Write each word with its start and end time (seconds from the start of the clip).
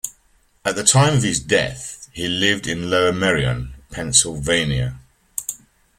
At 0.65 0.75
the 0.75 0.83
time 0.83 1.17
of 1.17 1.21
his 1.21 1.39
death, 1.39 2.09
he 2.11 2.27
lived 2.27 2.65
in 2.65 2.89
Lower 2.89 3.11
Merion, 3.13 3.75
Pennsylvania. 3.91 4.97